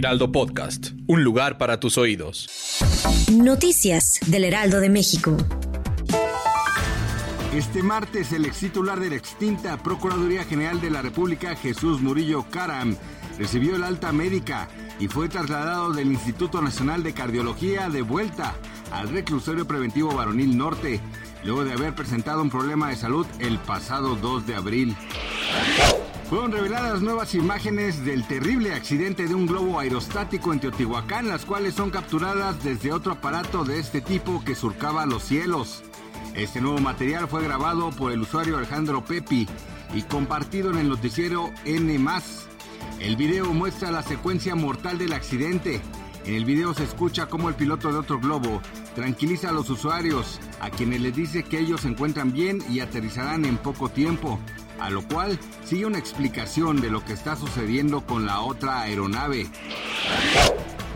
Heraldo 0.00 0.32
Podcast, 0.32 0.92
un 1.08 1.22
lugar 1.24 1.58
para 1.58 1.78
tus 1.78 1.98
oídos. 1.98 2.48
Noticias 3.30 4.18
del 4.28 4.44
Heraldo 4.44 4.80
de 4.80 4.88
México. 4.88 5.36
Este 7.54 7.82
martes, 7.82 8.32
el 8.32 8.46
ex 8.46 8.60
titular 8.60 8.98
de 8.98 9.10
la 9.10 9.16
extinta 9.16 9.76
Procuraduría 9.82 10.44
General 10.44 10.80
de 10.80 10.88
la 10.88 11.02
República, 11.02 11.54
Jesús 11.54 12.00
Murillo 12.00 12.46
Caram, 12.48 12.96
recibió 13.38 13.76
el 13.76 13.82
alta 13.82 14.10
médica 14.10 14.70
y 14.98 15.08
fue 15.08 15.28
trasladado 15.28 15.92
del 15.92 16.10
Instituto 16.10 16.62
Nacional 16.62 17.02
de 17.02 17.12
Cardiología 17.12 17.90
de 17.90 18.00
vuelta 18.00 18.54
al 18.92 19.10
reclusorio 19.10 19.66
preventivo 19.66 20.14
Varonil 20.14 20.56
Norte, 20.56 20.98
luego 21.44 21.62
de 21.62 21.74
haber 21.74 21.94
presentado 21.94 22.40
un 22.40 22.48
problema 22.48 22.88
de 22.88 22.96
salud 22.96 23.26
el 23.38 23.58
pasado 23.58 24.16
2 24.16 24.46
de 24.46 24.54
abril. 24.54 24.96
Fueron 26.30 26.52
reveladas 26.52 27.02
nuevas 27.02 27.34
imágenes 27.34 28.04
del 28.04 28.24
terrible 28.24 28.72
accidente 28.72 29.26
de 29.26 29.34
un 29.34 29.48
globo 29.48 29.80
aerostático 29.80 30.52
en 30.52 30.60
Teotihuacán, 30.60 31.26
las 31.26 31.44
cuales 31.44 31.74
son 31.74 31.90
capturadas 31.90 32.62
desde 32.62 32.92
otro 32.92 33.14
aparato 33.14 33.64
de 33.64 33.80
este 33.80 34.00
tipo 34.00 34.40
que 34.44 34.54
surcaba 34.54 35.06
los 35.06 35.24
cielos. 35.24 35.82
Este 36.36 36.60
nuevo 36.60 36.78
material 36.78 37.26
fue 37.26 37.42
grabado 37.42 37.90
por 37.90 38.12
el 38.12 38.20
usuario 38.20 38.58
Alejandro 38.58 39.04
Pepi 39.04 39.48
y 39.92 40.02
compartido 40.02 40.70
en 40.70 40.78
el 40.78 40.88
noticiero 40.88 41.50
N. 41.64 41.98
El 43.00 43.16
video 43.16 43.52
muestra 43.52 43.90
la 43.90 44.04
secuencia 44.04 44.54
mortal 44.54 44.98
del 44.98 45.14
accidente. 45.14 45.80
En 46.26 46.34
el 46.34 46.44
video 46.44 46.74
se 46.74 46.84
escucha 46.84 47.26
cómo 47.26 47.48
el 47.48 47.56
piloto 47.56 47.90
de 47.90 47.98
otro 47.98 48.20
globo 48.20 48.62
tranquiliza 48.94 49.48
a 49.48 49.52
los 49.52 49.68
usuarios, 49.68 50.38
a 50.60 50.70
quienes 50.70 51.00
les 51.00 51.16
dice 51.16 51.42
que 51.42 51.58
ellos 51.58 51.80
se 51.80 51.88
encuentran 51.88 52.32
bien 52.32 52.62
y 52.70 52.78
aterrizarán 52.78 53.44
en 53.46 53.56
poco 53.56 53.88
tiempo, 53.88 54.38
a 54.80 54.90
lo 54.90 55.02
cual 55.02 55.38
sigue 55.64 55.86
una 55.86 55.98
explicación 55.98 56.80
de 56.80 56.90
lo 56.90 57.04
que 57.04 57.12
está 57.12 57.36
sucediendo 57.36 58.04
con 58.06 58.26
la 58.26 58.40
otra 58.40 58.80
aeronave. 58.82 59.46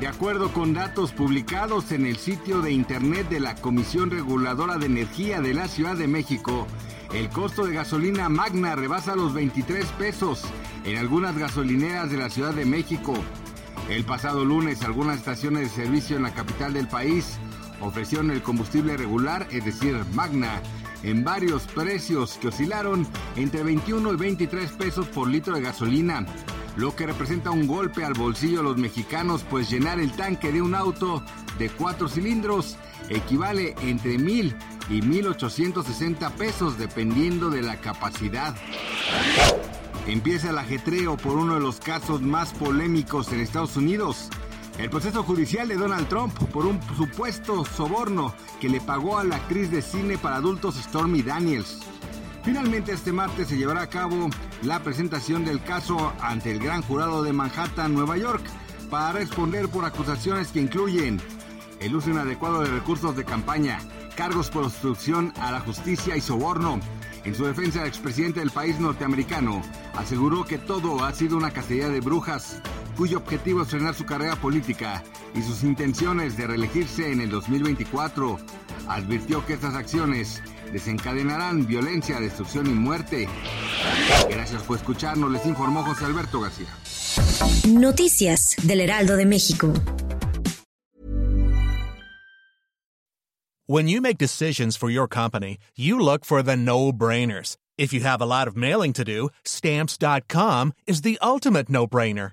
De 0.00 0.08
acuerdo 0.08 0.52
con 0.52 0.74
datos 0.74 1.12
publicados 1.12 1.92
en 1.92 2.06
el 2.06 2.16
sitio 2.16 2.60
de 2.60 2.72
internet 2.72 3.28
de 3.28 3.40
la 3.40 3.54
Comisión 3.54 4.10
Reguladora 4.10 4.76
de 4.76 4.86
Energía 4.86 5.40
de 5.40 5.54
la 5.54 5.68
Ciudad 5.68 5.96
de 5.96 6.08
México, 6.08 6.66
el 7.14 7.28
costo 7.28 7.64
de 7.66 7.74
gasolina 7.74 8.28
magna 8.28 8.74
rebasa 8.74 9.14
los 9.14 9.34
23 9.34 9.84
pesos 9.98 10.42
en 10.84 10.96
algunas 10.96 11.36
gasolineras 11.36 12.10
de 12.10 12.16
la 12.16 12.30
Ciudad 12.30 12.54
de 12.54 12.64
México. 12.64 13.14
El 13.88 14.04
pasado 14.04 14.44
lunes, 14.44 14.82
algunas 14.82 15.18
estaciones 15.18 15.62
de 15.62 15.84
servicio 15.84 16.16
en 16.16 16.22
la 16.22 16.34
capital 16.34 16.72
del 16.72 16.88
país 16.88 17.38
ofrecieron 17.80 18.30
el 18.30 18.42
combustible 18.42 18.96
regular, 18.96 19.46
es 19.50 19.64
decir, 19.64 19.96
magna, 20.14 20.62
en 21.02 21.24
varios 21.24 21.62
precios 21.64 22.38
que 22.40 22.48
oscilaron 22.48 23.06
entre 23.36 23.62
21 23.62 24.12
y 24.12 24.16
23 24.16 24.70
pesos 24.72 25.06
por 25.08 25.28
litro 25.28 25.54
de 25.54 25.62
gasolina 25.62 26.26
lo 26.76 26.96
que 26.96 27.06
representa 27.06 27.50
un 27.50 27.66
golpe 27.66 28.04
al 28.04 28.14
bolsillo 28.14 28.58
de 28.58 28.64
los 28.64 28.76
mexicanos, 28.76 29.44
pues 29.48 29.70
llenar 29.70 30.00
el 30.00 30.12
tanque 30.12 30.52
de 30.52 30.62
un 30.62 30.74
auto 30.74 31.22
de 31.58 31.68
cuatro 31.68 32.08
cilindros 32.08 32.76
equivale 33.08 33.74
entre 33.82 34.18
mil 34.18 34.54
y 34.88 35.00
1.860 35.00 36.30
pesos 36.32 36.78
dependiendo 36.78 37.50
de 37.50 37.62
la 37.62 37.76
capacidad. 37.76 38.54
Empieza 40.06 40.50
el 40.50 40.58
ajetreo 40.58 41.16
por 41.16 41.36
uno 41.36 41.54
de 41.54 41.60
los 41.60 41.78
casos 41.78 42.22
más 42.22 42.52
polémicos 42.54 43.30
en 43.32 43.40
Estados 43.40 43.76
Unidos. 43.76 44.28
El 44.82 44.90
proceso 44.90 45.22
judicial 45.22 45.68
de 45.68 45.76
Donald 45.76 46.08
Trump 46.08 46.36
por 46.52 46.66
un 46.66 46.80
supuesto 46.96 47.64
soborno 47.64 48.34
que 48.60 48.68
le 48.68 48.80
pagó 48.80 49.16
a 49.16 49.22
la 49.22 49.36
actriz 49.36 49.70
de 49.70 49.80
cine 49.80 50.18
para 50.18 50.34
adultos 50.34 50.74
Stormy 50.74 51.22
Daniels. 51.22 51.78
Finalmente 52.42 52.90
este 52.90 53.12
martes 53.12 53.46
se 53.46 53.56
llevará 53.56 53.82
a 53.82 53.86
cabo 53.86 54.28
la 54.62 54.82
presentación 54.82 55.44
del 55.44 55.62
caso 55.62 56.12
ante 56.20 56.50
el 56.50 56.58
gran 56.58 56.82
jurado 56.82 57.22
de 57.22 57.32
Manhattan, 57.32 57.94
Nueva 57.94 58.16
York, 58.16 58.42
para 58.90 59.12
responder 59.12 59.68
por 59.68 59.84
acusaciones 59.84 60.48
que 60.48 60.60
incluyen 60.60 61.22
el 61.78 61.94
uso 61.94 62.10
inadecuado 62.10 62.62
de 62.62 62.70
recursos 62.70 63.14
de 63.14 63.24
campaña, 63.24 63.78
cargos 64.16 64.50
por 64.50 64.64
obstrucción 64.64 65.32
a 65.40 65.52
la 65.52 65.60
justicia 65.60 66.16
y 66.16 66.20
soborno. 66.20 66.80
En 67.22 67.36
su 67.36 67.44
defensa, 67.44 67.82
el 67.82 67.86
expresidente 67.86 68.40
del 68.40 68.50
país 68.50 68.80
norteamericano 68.80 69.62
aseguró 69.94 70.44
que 70.44 70.58
todo 70.58 71.04
ha 71.04 71.12
sido 71.12 71.36
una 71.36 71.52
cacería 71.52 71.88
de 71.88 72.00
brujas, 72.00 72.60
cuyo 72.96 73.18
objetivo 73.18 73.62
es 73.62 73.68
frenar 73.68 73.94
su 73.94 74.04
carrera 74.04 74.36
política 74.36 75.02
y 75.34 75.42
sus 75.42 75.62
intenciones 75.62 76.36
de 76.36 76.46
reelegirse 76.46 77.10
en 77.10 77.20
el 77.20 77.30
2024. 77.30 78.38
Advirtió 78.88 79.44
que 79.46 79.54
estas 79.54 79.74
acciones 79.74 80.42
desencadenarán 80.72 81.66
violencia, 81.66 82.20
destrucción 82.20 82.66
y 82.66 82.70
muerte. 82.70 83.28
Gracias 84.28 84.62
por 84.62 84.76
escucharnos, 84.76 85.30
les 85.30 85.46
informó 85.46 85.82
José 85.84 86.06
Alberto 86.06 86.40
García. 86.40 86.68
Noticias 87.68 88.56
del 88.62 88.80
Heraldo 88.80 89.16
de 89.16 89.26
México. 89.26 89.72
When 93.66 93.88
you 93.88 94.02
make 94.02 94.18
decisions 94.18 94.76
for 94.76 94.90
your 94.90 95.08
company, 95.08 95.58
you 95.76 95.98
look 95.98 96.24
for 96.24 96.42
the 96.42 96.56
no-brainers. 96.56 97.56
If 97.78 97.92
you 97.92 98.00
have 98.00 98.20
a 98.20 98.26
lot 98.26 98.48
of 98.48 98.56
mailing 98.56 98.92
to 98.94 99.04
do, 99.04 99.30
stamps.com 99.44 100.72
is 100.86 101.02
the 101.02 101.18
ultimate 101.22 101.70
no-brainer. 101.70 102.32